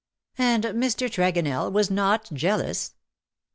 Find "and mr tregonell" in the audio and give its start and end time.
0.43-1.71